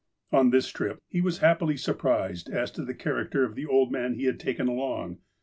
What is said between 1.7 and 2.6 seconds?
surprised